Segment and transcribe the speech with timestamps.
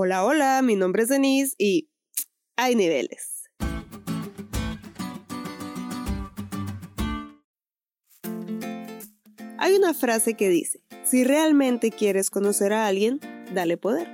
[0.00, 1.90] Hola, hola, mi nombre es Denise y
[2.56, 3.50] hay niveles.
[9.58, 13.18] Hay una frase que dice, si realmente quieres conocer a alguien,
[13.52, 14.06] dale poder.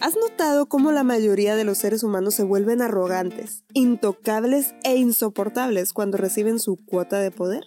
[0.00, 5.92] ¿Has notado cómo la mayoría de los seres humanos se vuelven arrogantes, intocables e insoportables
[5.92, 7.62] cuando reciben su cuota de poder?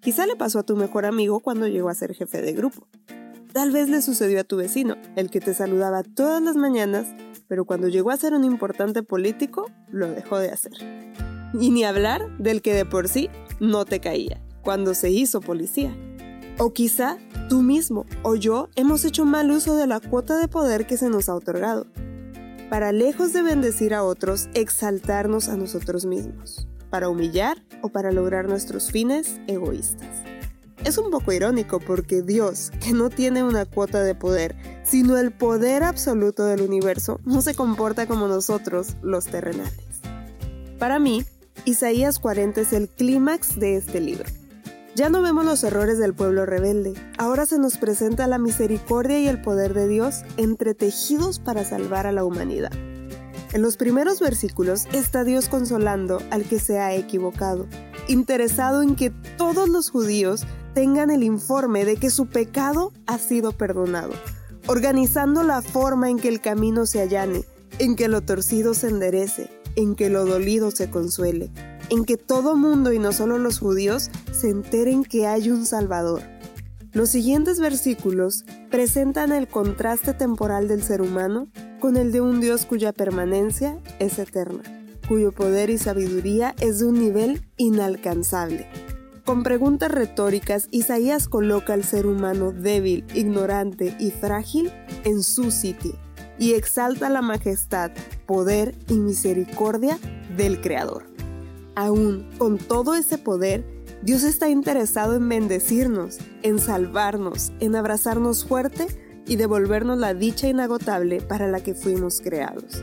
[0.00, 2.86] Quizá le pasó a tu mejor amigo cuando llegó a ser jefe de grupo.
[3.58, 7.08] Tal vez le sucedió a tu vecino, el que te saludaba todas las mañanas,
[7.48, 10.74] pero cuando llegó a ser un importante político, lo dejó de hacer.
[11.52, 15.92] Y ni hablar del que de por sí no te caía, cuando se hizo policía.
[16.58, 17.18] O quizá
[17.48, 21.10] tú mismo o yo hemos hecho mal uso de la cuota de poder que se
[21.10, 21.88] nos ha otorgado,
[22.70, 28.48] para lejos de bendecir a otros, exaltarnos a nosotros mismos, para humillar o para lograr
[28.48, 30.37] nuestros fines egoístas.
[30.84, 35.32] Es un poco irónico porque Dios, que no tiene una cuota de poder, sino el
[35.32, 40.00] poder absoluto del universo, no se comporta como nosotros, los terrenales.
[40.78, 41.24] Para mí,
[41.64, 44.26] Isaías 40 es el clímax de este libro.
[44.94, 49.28] Ya no vemos los errores del pueblo rebelde, ahora se nos presenta la misericordia y
[49.28, 52.72] el poder de Dios entretejidos para salvar a la humanidad.
[53.52, 57.66] En los primeros versículos está Dios consolando al que se ha equivocado,
[58.06, 60.46] interesado en que todos los judíos
[60.78, 64.12] tengan el informe de que su pecado ha sido perdonado,
[64.68, 67.42] organizando la forma en que el camino se allane,
[67.80, 71.50] en que lo torcido se enderece, en que lo dolido se consuele,
[71.90, 76.22] en que todo mundo y no solo los judíos se enteren que hay un Salvador.
[76.92, 81.48] Los siguientes versículos presentan el contraste temporal del ser humano
[81.80, 84.62] con el de un Dios cuya permanencia es eterna,
[85.08, 88.68] cuyo poder y sabiduría es de un nivel inalcanzable.
[89.28, 94.72] Con preguntas retóricas, Isaías coloca al ser humano débil, ignorante y frágil
[95.04, 95.98] en su sitio
[96.38, 97.90] y exalta la majestad,
[98.24, 99.98] poder y misericordia
[100.34, 101.04] del Creador.
[101.74, 103.66] Aún con todo ese poder,
[104.00, 108.86] Dios está interesado en bendecirnos, en salvarnos, en abrazarnos fuerte
[109.26, 112.82] y devolvernos la dicha inagotable para la que fuimos creados.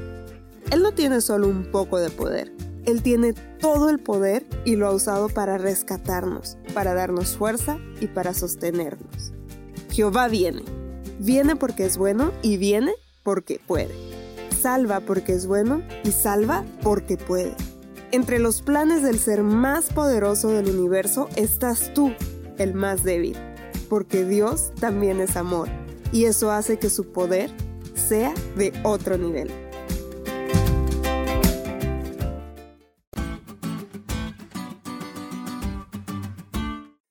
[0.69, 2.53] Él no tiene solo un poco de poder,
[2.85, 8.07] Él tiene todo el poder y lo ha usado para rescatarnos, para darnos fuerza y
[8.07, 9.33] para sostenernos.
[9.91, 10.63] Jehová viene,
[11.19, 13.93] viene porque es bueno y viene porque puede.
[14.61, 17.55] Salva porque es bueno y salva porque puede.
[18.11, 22.13] Entre los planes del ser más poderoso del universo estás tú,
[22.57, 23.35] el más débil,
[23.89, 25.69] porque Dios también es amor,
[26.11, 27.51] y eso hace que su poder
[27.95, 29.64] sea de otro nivel.